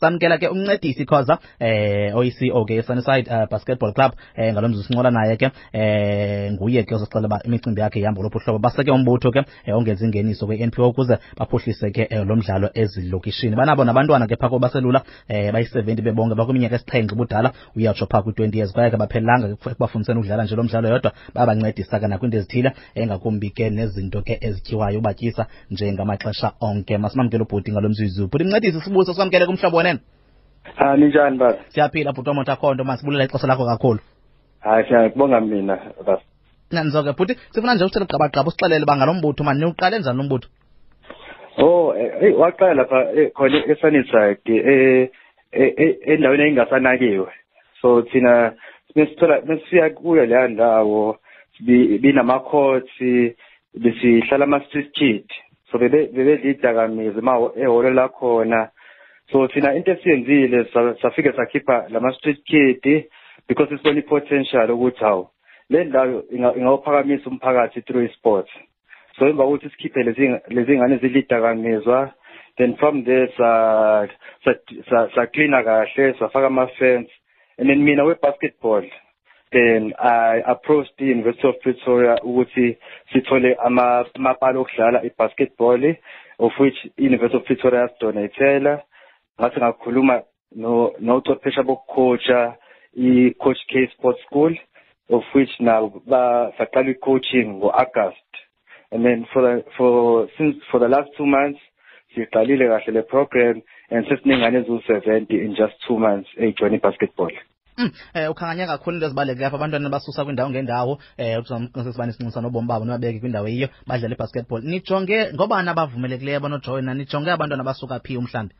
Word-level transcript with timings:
samkela 0.00 0.38
ke 0.38 0.48
uncedisi 0.48 1.04
khoza 1.04 1.38
eh 1.60 2.16
oyiCEO 2.16 2.64
ke 2.64 2.82
Sunnyside 2.82 3.30
uh, 3.30 3.48
Basketball 3.50 3.92
Club 3.92 4.12
eh 4.36 4.52
ngalomzuzu 4.52 4.84
sincola 4.84 5.10
naye 5.10 5.36
ke 5.36 5.50
eh 5.72 6.52
nguye 6.52 6.82
ke 6.82 6.94
ozosixela 6.94 7.26
uba 7.26 7.40
imicimbi 7.44 7.80
yakhe 7.80 8.00
ihamba 8.00 8.22
lophu 8.22 8.38
uhlobo. 8.38 8.58
Baseke 8.58 8.90
umbutho 8.90 9.30
ke 9.30 9.44
eh, 9.66 9.74
ingeniso 10.02 10.46
kwe-NPO 10.46 10.88
ukuze 10.88 11.18
baphuhlise 11.36 11.90
ke 11.90 12.06
eh, 12.10 12.26
lo 12.26 12.36
mdlalo 12.36 12.70
ezilokishini. 12.74 13.56
Banabo 13.56 13.84
nabantwana 13.84 14.26
ke 14.26 14.36
phako 14.36 14.58
baselula 14.58 15.02
eh 15.28 15.52
bayi-70 15.52 16.02
bebonke. 16.02 16.34
Bakwiminyaka 16.34 16.76
esixhenxe 16.76 17.14
ubudala 17.14 17.52
uyatsho 17.76 18.06
phaa 18.06 18.22
kwi-20 18.22 18.56
years. 18.56 18.72
Kwaye 18.72 18.90
ke 18.90 18.96
baphelelanga 18.96 19.48
ekubafundiseni 19.48 20.18
ukudlala 20.18 20.44
nje 20.44 20.56
lo 20.56 20.62
mdlalo 20.62 20.88
yodwa 20.88 21.12
bayabancedisa 21.34 22.00
ke 22.00 22.06
nakwiinto 22.06 22.36
ezithile 22.36 22.72
engakumbi 22.94 23.50
ke 23.50 23.70
nezinto 23.70 24.22
ke 24.22 24.38
ezityiwayo 24.40 24.98
ubatyisa 24.98 25.46
njengamaxesha 25.70 26.52
onke. 26.60 26.98
Masimamkele 26.98 27.42
ubhuti 27.42 27.72
ngalo 27.72 27.88
mzuzu. 27.88 28.28
Bhuti 28.28 28.44
mncedisi 28.44 28.80
sibuso 28.80 29.14
samkele 29.14 29.46
kumhlobo 29.46 29.77
wenene 29.78 30.00
Ah 30.76 30.96
ninjani 30.96 31.38
baba? 31.38 31.58
siyaphila 31.72 32.12
bhuti 32.12 32.28
wamota 32.28 32.56
khonto 32.56 32.84
masibulela 32.84 33.24
ixesha 33.24 33.46
lakho 33.46 33.64
kakhulu 33.66 34.00
Hayi 34.60 34.84
siyakubonga 34.88 35.40
mina 35.40 35.76
baba. 35.98 36.20
nandizoke 36.70 37.12
bhuti 37.18 37.34
sifuna 37.50 37.74
nje 37.74 37.84
usithele 37.84 38.06
gqabagqaba 38.06 38.48
usixelele 38.48 38.84
uba 38.84 38.96
ngalo 38.96 39.14
mbutho 39.14 39.44
mani 39.44 39.60
niwuqale 39.60 39.98
njani 39.98 40.18
lo 40.18 40.24
mbutho 40.24 40.48
Oh 41.60 41.94
eh 41.96 42.34
waqala 42.38 42.74
lapha 42.74 42.98
eh, 43.18 43.32
khona 43.34 43.58
eSunnyside 43.72 44.46
eh 44.46 45.08
eh, 45.52 45.72
eh, 45.76 45.96
endaweni 46.06 46.42
engasanakiwe. 46.48 47.32
So 47.82 48.02
thina 48.02 48.52
mesithola 48.94 49.40
mesifika 49.40 49.90
kuyo 49.90 50.26
leya 50.26 50.48
ndawo 50.48 51.16
bi- 51.60 51.98
binama 51.98 52.40
courts 52.40 52.94
besihlala 53.74 54.44
ama 54.44 54.60
street 54.66 54.92
kid. 54.94 55.24
So 55.72 55.78
bebe 55.78 56.06
bebedidakamiza 56.14 57.20
ma 57.22 57.32
ehholo 57.56 57.90
la 57.90 58.08
khona. 58.08 58.70
So 59.32 59.46
thina 59.48 59.74
into 59.76 59.90
esiyenzile 59.92 60.64
sa- 60.72 60.94
safike 61.02 61.32
sakhipha 61.32 61.88
lama 61.90 62.12
street 62.12 62.40
kid 62.46 63.04
because 63.48 63.68
sibona 63.70 64.02
potential 64.02 64.70
ukuthi 64.70 65.00
hawo 65.00 65.30
le 65.70 65.84
ndawo 65.84 66.22
inga- 66.32 66.56
ingawuphakamisa 66.56 67.30
umphakathi 67.30 67.82
through 67.86 68.08
sports. 68.12 68.50
so 69.18 69.26
emva 69.28 69.44
kokuthi 69.44 69.70
sikhiphe 69.70 70.02
lezi 70.48 70.76
ngane 70.78 70.96
zilidakamizwa 70.96 72.12
then 72.56 72.76
from 72.76 73.04
there 73.04 73.28
sa 73.36 74.08
sa 74.44 74.54
sa, 74.90 75.08
sa 75.14 75.26
cleana 75.26 75.62
kahle 75.62 76.12
safaka 76.18 76.46
ama 76.46 76.66
fence 76.78 77.10
and 77.58 77.68
then 77.68 77.84
mina 77.84 78.04
we 78.04 78.14
basketball 78.22 78.82
then 79.52 79.92
i 79.98 80.42
approached 80.46 80.92
the 80.98 81.04
University 81.04 81.48
of 81.48 81.54
Pretoria 81.62 82.16
ukuthi 82.22 82.76
sithole 83.12 83.56
ama 83.64 84.04
amapalo 84.14 84.60
okudlala 84.60 85.02
ibasketball 85.04 85.96
of 86.38 86.52
which 86.60 86.76
University 86.96 87.36
of 87.36 87.44
Pretoria 87.44 87.80
yasdonatela 87.80 88.82
ngathi 89.40 89.60
ngakhuluma 89.60 90.22
no 90.56 90.92
nochwephesha 91.00 91.62
bokucoacha 91.62 92.56
i 92.96 93.34
coach 93.42 93.58
K 93.70 93.88
Sports 93.94 94.20
School 94.26 94.54
of 95.10 95.22
which 95.34 95.50
now 95.60 95.92
saqala 96.58 96.90
i-coaching 96.90 97.60
ngo-August 97.60 98.30
and 98.92 99.04
then 99.04 99.26
for 99.32 99.42
the 99.42 99.64
for 99.76 100.28
since 100.36 100.56
for 100.70 100.80
the 100.80 100.88
last 100.88 101.10
two 101.16 101.26
months 101.26 101.60
siqalile 102.14 102.66
kahle 102.68 102.94
le 102.94 103.02
program 103.02 103.62
and 103.90 104.06
sesinengane 104.08 104.58
eziwu-70 104.60 105.30
in 105.46 105.54
just 105.54 105.74
two 105.86 105.98
months 105.98 106.28
eyijoyine 106.38 106.76
i-basketball 106.76 107.32
um 107.78 107.90
eh 108.14 108.30
ukhanganya 108.30 108.66
kakhulu 108.66 108.94
into 108.96 109.06
ezibaluleke 109.06 109.44
apha 109.46 109.56
abantwana 109.56 109.88
basusa 109.88 110.24
kwindawo 110.24 110.50
ngendawo 110.50 110.98
eh 111.16 111.38
ukuzamqinisa 111.38 111.92
sibani 111.92 112.12
sinxusa 112.12 112.40
nobomi 112.40 112.68
babo 112.68 112.84
nibabeke 112.84 113.20
kwindawo 113.20 113.48
eyiyo 113.48 113.68
badlale 113.86 114.14
ibasketball. 114.14 114.62
Nijonge 114.62 115.18
ngobani 115.34 115.68
abavumelekileyo 115.70 116.38
abanojoyina 116.38 116.94
nijonge 116.94 117.30
abantwana 117.30 117.64
basuka 117.64 118.00
phi 118.00 118.16
umhlambi 118.16 118.54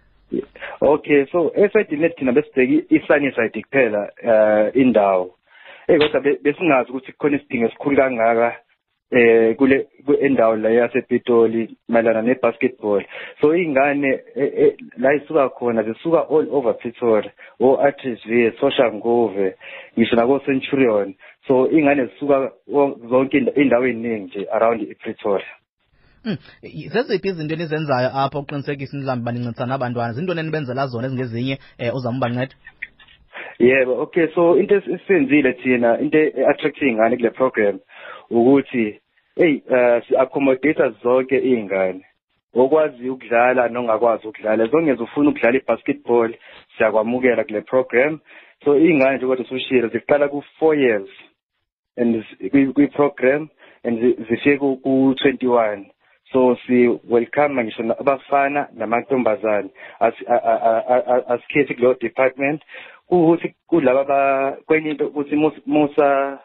okay 0.81 1.27
so 1.33 1.53
esayidini 1.55 2.03
lethu 2.03 2.17
thina 2.19 2.33
besibheki 2.33 2.85
i-sunnyside 2.97 3.63
kuphela 3.63 4.11
uh, 4.25 4.77
indawo. 4.77 5.35
Eyi 5.89 5.99
kodwa 5.99 6.21
be- 6.21 6.39
besingazi 6.43 6.91
ukuthi 6.91 7.13
kukhona 7.13 7.37
isidingo 7.37 7.67
esikhulu 7.67 7.97
kangaka 7.97 8.57
eh 9.11 9.57
kule 9.57 9.87
ku- 10.07 10.19
endawo 10.21 10.57
la 10.57 10.71
yasepitoli 10.71 11.77
mayelana 11.89 12.23
ne-basketball. 12.23 13.03
So 13.41 13.55
iy'ngane 13.57 14.21
eh, 14.37 14.53
eh, 14.57 14.75
la 14.99 15.15
isuka 15.15 15.49
khona 15.49 15.83
zisuka 15.83 16.29
all 16.31 16.47
over 16.53 16.75
pretoria 16.79 17.31
o-atrisv 17.61 18.53
soshanguve 18.61 19.55
ngisho 19.99 20.17
nako-centurion. 20.17 21.15
So 21.47 21.67
iy'ngane 21.73 22.07
zisuka 22.07 22.53
zonke 23.09 23.39
inda- 23.39 23.57
iy'ndawo 23.57 23.87
ey'ningi 23.87 24.25
nje 24.25 24.47
around 24.53 24.83
i-pretoria. 24.83 25.47
Mm, 26.25 26.37
i- 26.63 26.89
zeziphi 26.89 27.29
izinto 27.29 27.55
enizenzayo 27.55 28.09
apha 28.15 28.39
uqinisekisa 28.39 28.97
mhlawumbi 28.97 29.25
banincedisana 29.25 29.75
abantwana? 29.75 30.13
Zintoni 30.13 30.41
enibenzela 30.41 30.87
zona 30.87 31.07
ezingezinye 31.07 31.59
um 31.81 31.95
uzama 31.97 32.17
ubanceda 32.19 32.55
yebo 33.59 34.03
okay 34.03 34.27
so 34.35 34.57
into 34.59 34.75
es- 34.77 34.89
esenzile 34.89 35.53
thina 35.53 35.99
into 36.01 36.19
e-attract 36.19 36.83
iy'ngane 36.83 37.17
kule 37.17 37.31
program 37.31 37.79
ukuthi 38.31 39.01
eyi 39.37 39.63
uh, 39.71 40.03
si-accommodate 40.09 40.91
zonke 41.03 41.39
iy'ngane. 41.39 42.05
Okwazi 42.55 43.09
ukudlala 43.11 43.69
nongakwazi 43.69 44.27
ukudlala. 44.29 44.65
As 44.65 44.73
long 44.73 44.89
as 44.91 45.01
ufuna 45.01 45.31
ukudlala 45.31 45.59
i-basketball 45.59 46.35
siyakwamukela 46.77 47.45
kule 47.45 47.61
program. 47.61 48.21
So 48.65 48.79
iy'ngane 48.79 49.17
nje 49.17 49.27
kodwa 49.27 49.45
usushilo 49.45 49.89
ziqala 49.89 50.29
ku-four 50.29 50.75
years 50.77 51.09
and 51.97 52.25
zi- 52.41 52.49
kwi- 52.51 52.73
kwi-program 52.73 53.49
and 53.85 54.01
zi- 54.01 54.17
zifike 54.29 54.59
ku-twenty-one. 54.59 55.87
So 56.33 56.57
si-welcome 56.67 57.65
ngisho 57.65 57.83
na- 57.83 57.99
abafana 57.99 58.69
namantombazane 58.75 59.71
asikhethi 61.29 61.75
kuleyo 61.75 61.95
department 61.95 62.63
kuwukuthi 63.07 63.55
kulaba 63.67 64.01
aba- 64.01 64.57
kwenye 64.67 64.91
into 64.91 65.07
ukuthi 65.07 65.37
mus- 65.37 65.63
musa 65.67 66.39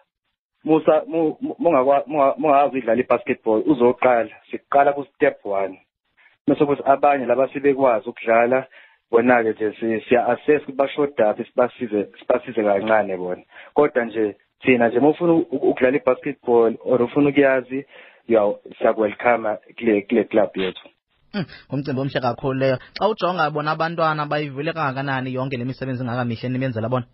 musa 0.64 1.04
mu- 1.08 1.38
mu- 1.42 1.56
mungakwa- 1.60 2.04
munga- 2.08 2.36
mungakazi 2.38 2.78
udlala 2.78 3.02
i-basketball 3.02 3.64
uzoqala. 3.66 4.30
Siqala 4.52 4.94
ku-step 4.94 5.46
one. 5.46 5.80
Bese 6.48 6.66
kuthi 6.66 6.84
abanye 6.86 7.26
laba 7.26 7.48
sebekwazi 7.48 8.10
ukudlala 8.10 8.66
bona-ke 9.12 9.50
nje 9.52 9.72
si- 9.80 10.02
siya-assess 10.08 10.62
ukuthi 10.64 10.78
bashodaphi 10.78 11.44
sibasize 11.44 12.08
sibasize 12.20 12.64
kancane 12.64 13.18
bona. 13.18 13.44
Kodwa 13.74 14.06
nje 14.06 14.36
thina 14.62 14.88
nje 14.88 14.98
uma 15.00 15.10
ufuna 15.10 15.34
ukudlala 15.34 15.98
i-basketball 15.98 16.76
or 16.86 17.02
ufuna 17.02 17.30
ukuyazi 17.30 17.86
ya 18.28 18.54
siyakwelcome 18.78 19.58
kule 19.78 20.02
kule 20.02 20.24
club 20.24 20.50
yethu. 20.58 20.90
Mm, 21.34 21.46
ngumcimbi 21.70 22.02
omhle 22.02 22.20
kakhulu 22.22 22.60
leyo. 22.60 22.78
Xa 23.00 23.08
ujonga 23.10 23.50
bona 23.50 23.72
abantwana 23.72 24.26
bayivule 24.26 24.74
kangakanani 24.74 25.34
yonke 25.34 25.58
le 25.58 25.66
misebenzi 25.66 26.04
ingakamihle 26.04 26.50
nibenzela 26.50 26.90
bona? 26.90 27.06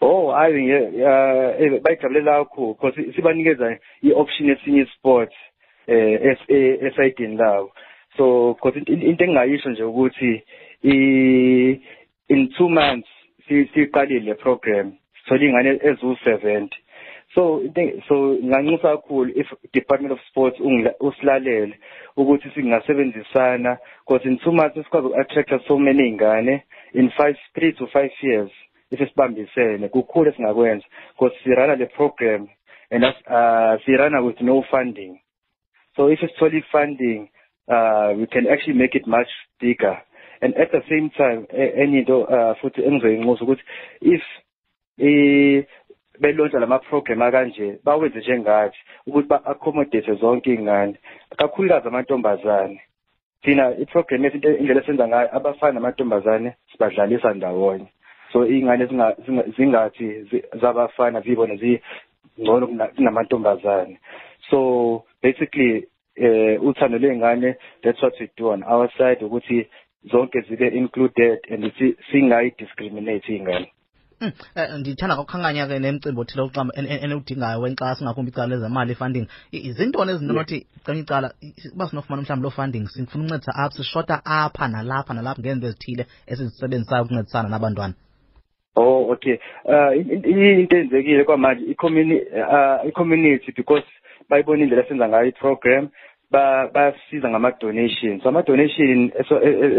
Oh 0.00 0.32
hayi 0.32 0.62
nge- 0.66 0.98
ya- 0.98 1.58
eh, 1.58 1.80
bayijabulela 1.82 2.44
kakhulu 2.44 2.74
because 2.74 3.12
sibanikeza 3.16 3.78
i-option 4.02 4.48
yesinye 4.48 4.80
i-sport 4.82 5.32
eh 5.86 6.20
es- 6.22 6.48
eh, 6.48 6.78
esayidini 6.82 7.36
labo. 7.36 7.72
So 8.16 8.54
because 8.54 8.78
into 8.78 8.92
into 8.92 9.24
engingayisho 9.24 9.70
nje 9.70 9.82
ukuthi 9.82 10.42
i 10.84 11.80
in 12.28 12.48
two 12.56 12.68
months 12.68 13.08
si- 13.48 13.66
siqalile 13.74 14.20
le 14.20 14.34
program 14.34 14.92
sithola 15.24 15.44
iy'ngane 15.44 15.80
eziwu-seventy. 15.82 16.76
So 17.34 17.62
so 18.08 18.14
nginganxusa 18.34 18.96
kakhulu 18.96 19.32
if 19.36 19.46
department 19.72 20.12
of 20.12 20.20
sports 20.28 20.60
usilalele 21.00 21.74
ukuthi 22.16 22.50
singasebenzisana 22.54 23.78
because 24.06 24.28
in 24.28 24.38
two 24.38 24.52
months 24.52 24.76
sikwazi 24.76 25.06
uku-attracta 25.06 25.60
so 25.68 25.78
many 25.78 26.02
iy'ngane 26.02 26.62
in 26.94 27.10
five 27.10 27.36
three 27.54 27.72
to 27.72 27.86
five 27.86 28.10
years 28.22 28.50
isesibambisene 28.90 29.88
kukhulu 29.88 30.30
esingakwenza 30.30 30.86
because 31.12 31.36
sirana 31.44 31.76
le 31.76 31.86
program 31.86 32.48
and 32.90 33.04
uh, 33.04 33.76
sirana 33.84 34.24
with 34.24 34.40
no 34.40 34.64
funding. 34.70 35.20
So 35.96 36.08
if 36.08 36.20
sithola 36.20 36.56
i-funding 36.56 37.28
uh, 37.68 38.14
we 38.16 38.26
can 38.26 38.46
actually 38.46 38.74
make 38.74 38.94
it 38.94 39.06
much 39.06 39.28
bigger. 39.60 39.98
And 40.40 40.54
at 40.56 40.70
the 40.72 40.80
same 40.88 41.10
time 41.10 41.46
enye 41.52 41.98
into 42.00 42.20
uh, 42.22 42.54
futhi 42.62 42.82
engizoyinxusa 42.82 43.44
ukuthi 43.44 43.62
if 44.00 44.22
i 46.18 46.20
belontsha 46.20 46.58
lama-program 46.58 47.22
akanje 47.22 47.78
bawenze 47.84 48.18
njengathi 48.18 48.78
ukuthi 49.06 49.28
ba-accommodate 49.28 50.14
zonke 50.14 50.50
iy'ngane 50.54 50.94
kakhulukazi 51.36 51.88
amantombazane. 51.88 52.80
Thina 53.42 53.70
i-program 53.78 54.24
yethu 54.24 54.36
into- 54.36 54.56
indlela 54.56 54.80
esenza 54.80 55.08
ngayo 55.08 55.36
abafana 55.36 55.72
namantombazane 55.72 56.54
sibadlalisa 56.72 57.34
ndawonye. 57.34 57.86
So 58.32 58.46
iy'ngane 58.46 58.86
zinga- 58.86 59.16
zinga- 59.26 59.56
zingathi 59.56 60.22
zi- 60.22 60.44
zabafana 60.60 61.20
ziyibone 61.20 61.56
zingcono 61.56 62.66
kuna- 62.66 62.86
kunamantombazane. 62.86 63.98
So 64.50 65.04
basically 65.22 65.86
eh 66.16 66.62
uthando 66.62 66.98
lwey'ngane 66.98 67.54
that's 67.82 68.02
what 68.02 68.20
we 68.20 68.28
do 68.36 68.48
on 68.50 68.62
our 68.62 68.90
side 68.98 69.24
ukuthi 69.24 69.66
zonke 70.10 70.40
zibe 70.40 70.68
included 70.68 71.38
and 71.50 71.72
si- 71.78 71.96
singayi-discriminate 72.10 73.32
iy'ngane. 73.32 73.58
Mm, 73.58 73.62
eh, 73.62 73.77
ndithanda 74.78 75.16
kakukhankanya 75.16 75.66
ke 75.66 75.78
nemicimbi 75.78 76.20
othile 76.20 76.42
uqamba 76.42 76.74
eniwudingayo 76.76 77.60
wenkxaso 77.60 78.04
ngakumbi 78.04 78.30
icala 78.30 78.46
lezemali 78.46 78.92
i-funding. 78.92 79.26
Zintoni 79.52 80.12
ezinto 80.12 80.34
nothi 80.34 80.66
kanye 80.84 81.00
icala 81.00 81.32
uba 81.74 81.86
sinofumana 81.86 82.22
mhlawumbi 82.22 82.42
loo 82.42 82.50
funding 82.50 82.86
sifuna 82.86 83.24
ukuncedisa 83.24 83.54
apha 83.54 83.74
sishota 83.76 84.20
apha 84.24 84.68
nalapha 84.68 85.14
nalapha 85.14 85.40
ngezinto 85.40 85.66
ezithile 85.66 86.06
esizisebenzisayo 86.26 87.02
ukuncedisana 87.02 87.48
nabantwana? 87.48 87.94
Oh 88.76 89.10
okay. 89.12 89.38
Uh 89.64 89.92
into 89.96 90.76
enzekile 90.76 91.24
kwamanje 91.24 91.64
i-community 92.84 93.52
because 93.56 93.86
bayibona 94.28 94.62
indlela 94.62 94.82
esenza 94.84 95.08
ngayo 95.08 95.26
i-program 95.26 95.88
basiza 96.30 97.30
ngama-donation. 97.30 98.20
So 98.20 98.28
ama-donation 98.28 99.12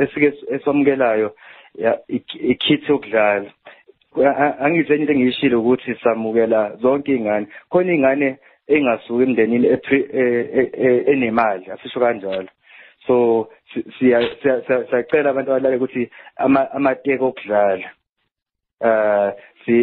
esike 0.04 0.34
eswamukelayo 0.52 1.36
ikit 2.08 2.90
yokudlala. 2.90 3.52
Angithi 4.16 4.94
enye 4.94 5.02
into 5.02 5.14
engiyishilo 5.14 5.60
ukuthi 5.60 5.96
samukela 6.04 6.76
zonke 6.82 7.12
iy'ngane. 7.12 7.48
Khona 7.70 7.92
iy'ngane 7.94 8.38
engasuki 8.68 9.24
emndenini 9.24 9.68
enemali 11.12 11.66
asisho 11.72 12.00
kanjalo. 12.00 12.50
So 13.08 13.50
siyacela 14.00 15.30
abantu 15.30 15.52
abalale 15.52 15.78
ukuthi 15.78 16.10
amateko 16.76 17.28
okudlala 17.28 17.90
uh 18.82 19.32
si 19.66 19.76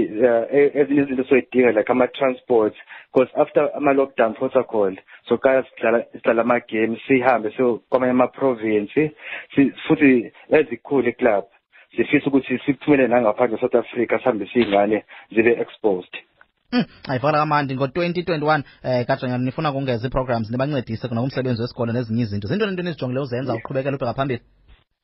ezinye 0.79 1.03
izinto 1.03 1.25
soyidinga 1.25 1.73
like 1.73 1.91
ama-transport 1.91 2.75
because 3.13 3.29
after 3.37 3.69
ama-lockdown 3.77 4.35
protocol 4.35 4.97
so 5.29 5.37
kaya 5.37 5.63
sidlala 5.63 6.05
sidlala 6.13 6.43
ama-game 6.43 6.97
sihambe 7.07 7.51
so 7.57 7.83
kwamanye 7.91 8.11
ama-province 8.11 9.13
futhi 9.87 10.33
ezikhulu 10.49 11.09
iclub 11.09 11.45
sifisa 11.97 12.27
ukuthi 12.27 12.59
siphumele 12.67 13.09
nangaphandle 13.09 13.59
south 13.59 13.75
africa 13.75 14.19
sihambe 14.19 14.47
siy'ngane 14.53 15.05
zibe 15.31 15.53
exposed. 15.61 16.17
Ayivakala 17.09 17.39
kamandi. 17.39 17.75
Ngo-twenty 17.75 18.23
twenty-one 18.23 18.65
um 18.85 19.05
kajanyana 19.05 19.45
nifuna 19.45 19.71
ukongeza 19.71 20.07
ii-programs 20.07 20.51
nibancedise 20.51 21.09
nakumsebenzi 21.09 21.63
wesikolo 21.63 21.93
nezinye 21.93 22.23
izinto. 22.23 22.49
Zintoni 22.49 22.71
into 22.71 22.83
enizijongileyo 22.83 23.23
uzenza 23.23 23.55
uqhubekela 23.55 23.97
ubheka 23.97 24.15
phambili 24.15 24.41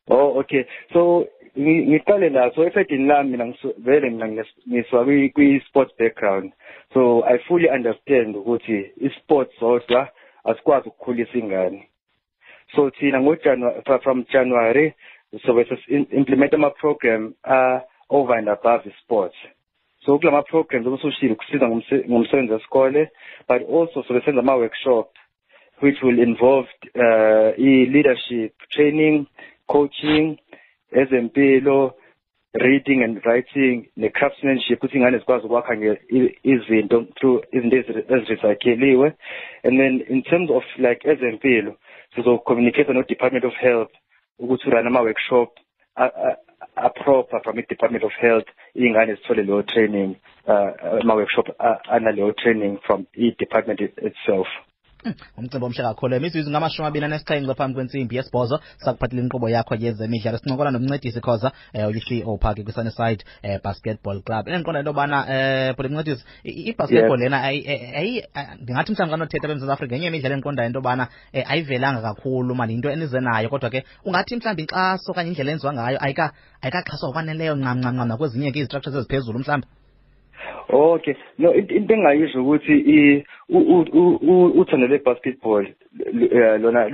oh 0.09 0.39
okay. 0.39 0.65
So 0.93 1.27
ngiqale 1.59 2.29
la 2.29 2.51
so 2.55 2.65
esayidini 2.65 3.07
lami 3.07 3.31
mina 3.31 3.55
vele 3.79 4.11
mina 4.11 4.29
ngiswa 4.69 5.05
kwi-sports 5.05 5.93
background. 5.99 6.53
So 6.95 7.25
i 7.25 7.39
fully 7.39 7.69
understand 7.69 8.37
ukuthi 8.37 8.93
i-sports 9.01 9.61
zodwa 9.61 10.09
asikwazi 10.45 10.89
ukukhulisa 10.89 11.39
ingane. 11.39 11.89
So 12.77 12.91
thina 12.91 13.21
ngojanuary 13.21 14.03
from 14.03 14.25
january 14.33 14.95
sobe 15.39 15.67
implement 16.11 16.55
ama-program 16.55 17.35
a-over 17.45 18.39
and 18.39 18.49
above 18.49 18.87
i-sports 18.87 19.37
so 20.05 20.19
kula 20.19 20.33
ma-programs 20.33 20.87
okusushile 20.87 21.35
kusiza 21.35 21.69
ngomsebenzi 22.09 22.53
wesikole 22.53 23.09
but 23.49 23.63
also 23.71 24.03
sobe 24.03 24.21
senza 24.21 24.41
ama-workshop 24.41 25.09
which 25.83 26.03
will 26.03 26.19
involve 26.19 26.69
uh, 26.95 27.51
i-leadership 27.59 28.53
training 28.69 29.27
coaching 29.67 30.39
ezempilo 30.93 31.95
reading 32.55 33.03
and 33.03 33.25
writing 33.25 33.89
ne-craftsmanship 33.97 34.79
ukuthi 34.79 34.97
ingane 34.97 35.19
zikwazi 35.19 35.47
ukwakha 35.47 35.75
izinto 36.43 37.07
through 37.17 37.45
izinto 37.53 37.77
ezirecycliwe 37.77 39.13
and 39.65 39.79
then 39.81 40.05
in 40.09 40.23
terms 40.23 40.51
of 40.51 40.65
like 40.79 41.09
ezempilo 41.09 41.77
sizo-communicate 42.15 42.93
no-department 42.93 43.45
of 43.45 43.55
health 43.55 43.91
ukuthi 44.43 44.69
urun 44.69 44.87
ama-workshop 44.87 45.51
aproper 46.77 47.41
from 47.45 47.59
i-department 47.59 48.05
of 48.05 48.15
health 48.25 48.49
iy'ngane 48.77 49.15
zithole 49.15 49.43
leyo 49.43 49.63
training 49.73 50.17
uh, 50.47 50.71
ama-workshop 51.03 51.49
analeyo 51.97 52.33
training 52.43 52.79
from 52.87 53.07
i-department 53.17 53.81
itself 53.81 54.49
umcimbi 55.37 55.67
omhle 55.67 55.83
kakhulu 55.83 56.17
imizuzu 56.17 56.51
ngamashumi 56.51 56.89
abini 56.89 57.05
anesixhenxe 57.05 57.55
phambi 57.55 57.75
kwentsimbi 57.75 58.17
yesibhozo. 58.17 58.61
Sakuphathela 58.85 59.23
inkqubo 59.23 59.49
yakho 59.49 59.75
yezemidlalo. 59.75 60.39
Sincokola 60.39 60.71
nomncedisi 60.71 61.21
khoza 61.21 61.53
um 61.75 61.85
uyi-ceo 61.91 62.39
phake 62.39 62.63
kwi-sunnyside 62.65 63.25
um 63.45 63.59
basketball 63.65 64.23
club. 64.23 64.49
Endiqonda 64.49 64.81
into 64.81 64.91
yobana 64.91 65.19
um 65.27 65.75
bhuli 65.77 65.89
mncedisi 65.89 66.25
basketball 66.79 67.19
lena 67.19 67.39
ndingathi 68.61 68.93
mhlawumbi 68.93 69.11
kanothetha 69.11 69.47
apha 69.47 69.53
emzantsi 69.53 69.73
afrika 69.73 69.95
yenye 69.95 70.07
imidlalo 70.07 70.35
endiqondayo 70.35 70.67
into 70.67 70.79
yobana 70.79 71.09
um 71.35 71.43
ayivelanga 71.47 72.03
kakhulu 72.03 72.55
mani. 72.55 72.73
Yinto 72.73 72.91
enize 72.91 73.21
nayo 73.21 73.49
kodwa 73.49 73.71
ke 73.71 73.85
ungathi 74.05 74.37
mhlawumbi 74.37 74.63
inkxaso 74.63 75.13
okanye 75.13 75.29
indlela 75.31 75.53
enziwa 75.53 75.73
ngayo 75.73 75.99
ayikaxhaswa 76.63 77.09
ngokwaneleyo 77.09 77.55
ncam 77.55 77.79
ncam 77.79 77.95
ncam 77.95 78.09
nakwezinye 78.09 78.53
ke 78.53 78.59
izistructures 78.59 78.97
eziphezulu 78.97 79.39
mhlawumbi 79.39 79.67
okay. 80.69 81.15
No 81.39 81.55
into 81.55 81.75
engingayisho 81.75 82.43
ukuthi 82.43 83.25
uthando 83.49 84.87
lwe-basketball 84.87 85.67
lona 86.61 86.89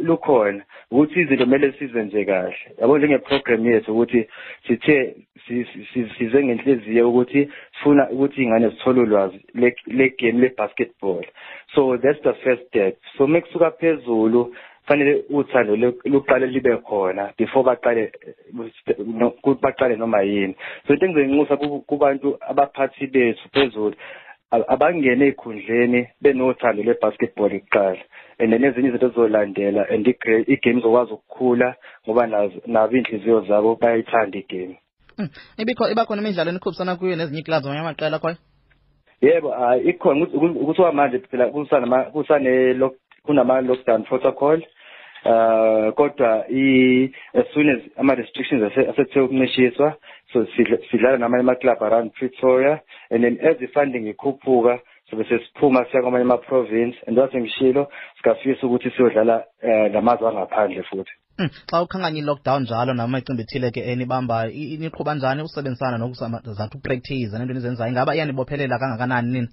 lukhona 0.00 0.62
ukuthi 0.90 1.20
izinto 1.20 1.44
kumele 1.44 1.72
size 1.72 2.04
nje 2.04 2.24
kahle. 2.24 2.56
Yabo 2.80 2.98
njenge-program 2.98 3.66
yethu 3.66 3.92
ukuthi 3.92 4.28
sithe 4.66 5.14
size 6.18 6.44
ngenhliziyo 6.44 7.10
ukuthi 7.10 7.48
sifuna 7.74 8.10
ukuthi 8.10 8.42
iy'ngane 8.42 8.68
zithole 8.68 9.00
ulwazi 9.00 9.40
le-game 9.86 10.40
le-basketball 10.40 11.24
so 11.74 11.96
that's 11.96 12.20
the 12.22 12.34
first 12.44 12.66
step. 12.68 12.96
So 13.16 13.24
uma 13.24 13.40
kusuka 13.40 13.70
phezulu 13.70 14.54
fanele 14.88 15.24
uthando 15.30 15.76
luqale 16.04 16.46
libe 16.46 16.76
khona 16.76 17.32
before 17.38 17.64
baqale 17.64 18.10
baqale 19.62 19.96
noma 19.96 20.22
yini. 20.22 20.56
So 20.86 20.94
into 20.94 21.06
engizoyinxusa 21.06 21.56
kubantu 21.86 22.38
abaphathi 22.40 23.06
bethu 23.06 23.48
phezulu 23.52 23.94
abangene 24.50 25.24
ey'khundleni 25.26 26.08
benothando 26.22 26.82
lwe-basketball 26.82 27.50
kuqala 27.50 27.98
and 28.38 28.52
then 28.52 28.64
ezinye 28.64 28.88
izinto 28.88 29.08
zizolandela 29.08 29.86
and 29.90 30.06
igame 30.06 30.78
izokwazi 30.78 31.12
ukukhula 31.12 31.74
ngoba 32.04 32.26
nabo 32.66 32.96
iy'nhliziyo 32.96 33.40
zabo 33.48 33.76
bayayithanda 33.80 34.38
igame. 34.38 34.78
Ibikho 35.58 35.90
iba 35.90 36.06
khona 36.06 36.22
imidlalo 36.22 36.50
enikhuphisana 36.50 36.96
kuyo 36.96 37.16
nezinye 37.16 37.40
iiklabs 37.40 37.66
amanye 37.66 37.80
amaqela 37.80 38.16
akhoyo 38.16 38.36
yebo 39.20 39.50
hayi 39.50 39.88
ikhona 39.90 40.26
kuthiwa 40.26 40.92
manje 40.92 41.18
phela 41.18 41.46
kusane 42.12 42.74
kunama-lockdown 43.26 44.04
protocol 44.04 44.62
uh 45.28 45.94
kodwa 45.94 46.44
i 46.50 46.64
as 47.34 47.46
soon 47.54 47.68
as 47.70 47.80
ama 47.96 48.14
restrictions 48.14 48.62
asethe 48.90 49.20
ukuncishiswa 49.20 49.96
so 50.32 50.46
sidlala 50.90 51.18
namanye 51.18 51.40
ama 51.40 51.54
club 51.54 51.82
around 51.82 52.12
Pretoria 52.12 52.80
and 53.10 53.24
then 53.24 53.38
as 53.48 53.58
the 53.58 53.66
funding 53.66 54.08
ikhuphuka 54.08 54.80
sobe 55.10 55.24
sesiphuma 55.24 55.84
siya 55.90 56.02
kwamanye 56.02 56.24
ama 56.24 56.38
province 56.38 56.96
and 57.06 57.18
wase 57.18 57.40
ngishilo 57.40 57.92
sikafisa 58.16 58.66
ukuthi 58.66 58.90
siyodlala 58.90 59.44
namazwe 59.92 60.28
angaphandle 60.28 60.82
futhi. 60.82 61.12
Xa 61.70 61.82
ukhankanya 61.82 62.18
i-lockdown 62.18 62.62
njalo 62.62 62.94
namacimbi 62.94 63.42
ethile 63.42 63.70
ke 63.70 63.80
enibamba 63.80 64.46
niqhuba 64.80 65.14
njani 65.14 65.42
ukusebenzisana 65.42 65.98
nokuzathu 65.98 66.78
upractice 66.78 67.38
nento 67.38 67.54
nizenzayo 67.54 67.90
ingaba 67.90 68.14
iyanibophelela 68.14 68.78
kangakanani 68.78 69.32
nini? 69.32 69.48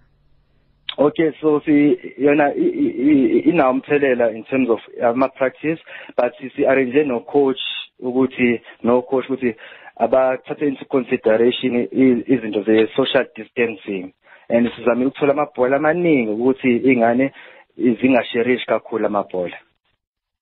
Okay 0.98 1.32
so 1.42 1.62
si 1.65 1.98
yona 2.18 2.54
inawo 2.54 3.72
umthelela 3.72 4.32
in 4.36 4.44
terms 4.44 4.70
of 4.70 4.80
ama-practice 5.04 5.80
but 6.18 6.34
si-arrange 6.56 7.04
no-coach 7.06 7.60
ukuthi 8.01 8.62
no-coach 8.84 9.25
ukuthi 9.30 9.56
abathathe 9.98 10.68
into 10.68 10.86
consideration 10.86 11.88
izinto 12.27 12.63
ze-social 12.63 13.25
distancing. 13.36 14.13
And 14.50 14.68
sizamile 14.75 15.08
ukuthola 15.08 15.34
amabhola 15.34 15.77
amaningi 15.77 16.32
ukuthi 16.32 16.77
iy'ngane 16.77 17.32
zingasherishi 17.77 18.65
kakhulu 18.65 19.06
amabhola. 19.06 19.58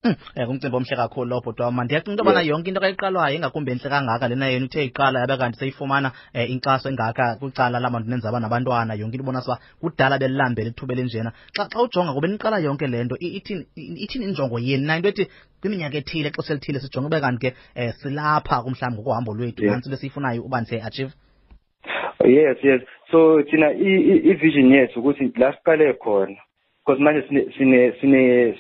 Um 0.03 0.45
kumcimbi 0.47 0.75
omhle 0.77 0.95
kakhulu 0.95 1.29
lo 1.29 1.41
bhodwa 1.41 1.65
wama 1.65 1.83
ndiyacinga 1.83 2.11
into 2.11 2.23
yobana 2.23 2.41
yonke 2.41 2.67
into 2.67 2.81
kayiqalwayo 2.81 3.35
ingakumbi 3.35 3.71
entle 3.71 3.89
kangaka 3.89 4.27
lena 4.27 4.47
yena 4.47 4.65
uthe 4.65 4.85
iqala 4.85 5.19
yabe 5.19 5.37
kanti 5.37 5.59
seyifumana 5.59 6.11
um 6.35 6.41
inkxaso 6.53 6.89
engaka 6.89 7.35
kwicala 7.39 7.79
labantu 7.79 8.09
nenzaba 8.09 8.39
nabantwana 8.39 8.93
yonke 8.93 9.15
into 9.15 9.23
ubona 9.23 9.41
siba 9.41 9.59
kudala 9.81 10.19
belilambele 10.19 10.69
ithuba 10.69 10.93
elinjena 10.93 11.31
xa 11.55 11.69
xa 11.71 11.81
ujonga 11.81 12.13
kube 12.13 12.27
niqala 12.27 12.59
yonke 12.59 12.87
le 12.87 13.03
nto 13.03 13.15
ithini 13.19 13.65
ithini 14.03 14.25
injongo 14.25 14.59
yeni 14.59 14.85
na 14.85 14.97
into 14.97 15.09
ethi 15.09 15.27
kwiminyaka 15.61 15.97
ethile 15.97 16.29
xa 16.35 16.53
elithile 16.53 16.79
sijonge 16.79 17.07
ube 17.07 17.19
kanti 17.21 17.39
ke 17.43 17.49
um 17.75 17.91
silapha 17.99 18.63
kumhlawumbi 18.63 19.01
ngokuhambo 19.01 19.33
lwethu. 19.33 19.65
Nantsi 19.65 19.89
besiyifunayo 19.89 20.43
uba 20.43 20.65
siyayi-achieve 20.65 21.13
yes 22.25 22.57
yes. 22.63 22.81
So 23.11 23.43
thina 23.43 23.71
i-vision 23.71 24.71
yethu 24.71 24.99
ukuthi 24.99 25.31
la 25.37 25.53
siqale 25.53 25.93
khona 25.93 26.35
because 26.85 26.99
manje 27.01 27.27
sine 27.27 27.51
sine 27.57 27.93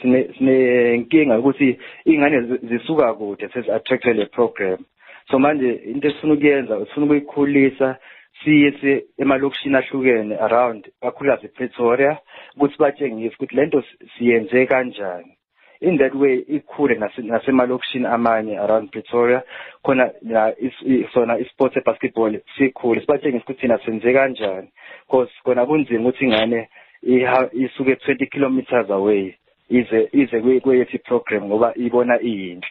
sine 0.01 0.33
sine 0.37 0.95
inkinga 0.95 1.39
ukuthi 1.39 1.77
ingane 2.05 2.41
zisuka 2.63 3.13
kude 3.13 3.49
sezi-attracted 3.49 4.15
le 4.17 4.25
program. 4.25 4.77
So 5.31 5.39
manje 5.39 5.71
into 5.85 6.07
esifuna 6.07 6.33
ukuyenza 6.33 6.85
sifuna 6.85 7.05
ukuyikhulisa 7.05 7.97
siye 8.43 9.03
emalokishini 9.17 9.75
ahlukene 9.77 10.35
around 10.35 10.91
kakhulukazi 11.01 11.45
epretoria 11.45 12.17
ukuthi 12.55 12.77
batshengise 12.79 13.35
ukuthi 13.35 13.55
lento 13.55 13.83
siyenze 14.17 14.65
kanjani. 14.65 15.37
In 15.81 15.97
that 15.97 16.13
way 16.15 16.35
ikhule 16.47 16.95
nase- 16.95 17.23
nasemalokishini 17.23 18.05
amanye 18.05 18.57
around 18.57 18.89
Pretoria 18.91 19.43
khona 19.83 20.11
sona 21.13 21.37
isport 21.39 21.77
ebasketball 21.77 22.39
sikhule 22.57 23.01
sibatshengisa 23.01 23.43
ukuthi 23.43 23.61
thina 23.61 23.79
senze 23.85 24.13
kanjani. 24.13 24.67
Because 25.07 25.31
kona 25.43 25.65
kunzima 25.65 26.09
ukuthi 26.09 26.25
ingane 26.25 26.69
isuke 27.53 27.93
20 27.95 28.25
kilometers 28.31 28.89
away 28.89 29.35
ize 29.69 30.09
ize 30.13 30.39
kwe- 30.39 30.59
kweyethu 30.61 30.99
program 31.03 31.45
ngoba 31.45 31.73
ibona 31.75 32.21
iyinhle. 32.21 32.67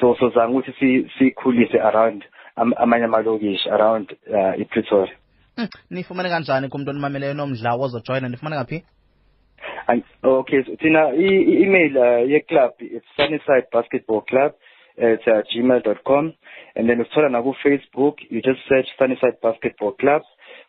So 0.00 0.14
so 0.20 0.28
zanga 0.30 0.48
ukuthi 0.58 0.72
si- 0.80 1.08
sikhulise 1.18 1.80
around 1.80 2.24
am- 2.56 2.74
amanye 2.76 3.04
amalokishi 3.04 3.68
around 3.70 4.16
uh, 4.30 4.60
iPretoria 4.60 5.14
Mm, 5.58 5.68
nifumane 5.90 6.28
kanjani 6.28 6.68
kumuntu 6.68 6.90
onimameleyo 6.90 7.34
nomdla 7.34 7.74
wozojoyina 7.74 8.28
nifumane 8.28 8.56
ngaphi? 8.56 8.82
Okay, 10.22 10.62
so 10.64 10.76
thina 10.76 11.08
i- 11.14 11.44
i- 11.52 11.62
email 11.62 11.96
uh, 11.98 12.30
ye 12.30 12.40
club 12.40 12.72
it's 12.80 13.06
Sunnyside 13.16 13.66
Basketball 13.72 14.20
Club 14.22 14.52
at 14.98 15.26
uh, 15.28 15.42
gmail.com 15.52 16.32
and 16.74 16.88
then 16.88 17.00
uthola 17.00 17.28
na 17.30 17.42
ku 17.42 17.54
Facebook 17.62 18.16
you 18.30 18.42
just 18.42 18.60
search 18.68 18.86
Sunnyside 18.98 19.38
Basketball 19.42 19.92
Club 19.92 20.22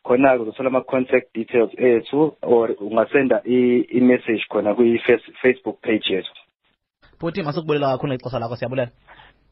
khona-ke 0.07 0.41
uzothola 0.41 0.69
ama-contact 0.69 1.27
details 1.37 1.71
ethu 1.89 2.19
or 2.41 2.67
ungasenda 2.87 3.37
i-message 3.97 4.43
khona 4.51 4.73
kwi-facebook 4.77 5.77
page 5.87 6.07
yethu. 6.15 6.33
Futhi 7.19 7.43
masukubulela 7.43 7.91
kakhulu 7.91 8.13
ngexesha 8.13 8.39
lakho 8.39 8.55
siyabulela 8.55 8.91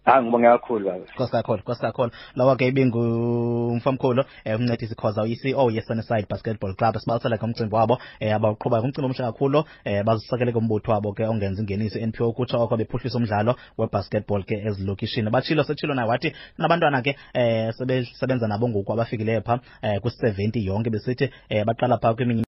ah 0.05 0.21
ngibonge 0.21 0.47
kakhulu 0.47 0.85
baba. 0.85 1.05
Nkosi 1.15 1.31
kakhulu 1.31 1.59
nkosi 1.59 1.81
kakhulu. 1.81 2.12
Lawa 2.35 2.55
ke 2.55 2.67
ibingumfamkhulu 2.67 4.21
um 4.45 4.55
umncedisi 4.55 4.95
khoza 4.95 5.21
uyi-ceo 5.24 5.71
ye-sunnyside 5.71 6.27
basketball 6.29 6.75
club 6.75 6.95
sibalisele 6.97 7.38
umcimbi 7.41 7.75
wabo. 7.75 7.97
Um 8.21 8.33
abawuqhubayo 8.33 8.83
ngumcimbi 8.83 9.05
omhle 9.05 9.25
kakhulu 9.25 9.59
um 9.59 10.03
bazisekele 10.05 10.51
ke 10.51 10.57
umbutho 10.57 10.91
wabo 10.91 11.13
ke 11.13 11.24
ongenza 11.24 11.62
ingeniso 11.62 12.00
i-npo 12.00 12.33
kutsho 12.33 12.62
oko 12.62 12.77
bephuhlisa 12.77 13.17
umdlalo 13.17 13.55
webasketball 13.77 14.43
ke 14.43 14.55
ezilokishini. 14.67 15.29
Batshilo 15.29 15.63
setshilo 15.63 15.93
naye 15.93 16.09
wathi 16.09 16.33
nabantwana 16.57 17.01
ke 17.01 17.15
um 17.35 18.03
sebenza 18.19 18.47
nabo 18.47 18.69
ngoku 18.69 18.93
abafikileyo 18.93 19.41
phaa 19.41 19.59
um 19.83 20.00
kwi-seventy 20.00 20.65
yonke 20.65 20.89
besithi 20.89 21.29
um 21.51 21.65
baqala 21.65 21.97
phaa 21.97 22.13
kwiminyaka 22.13 22.35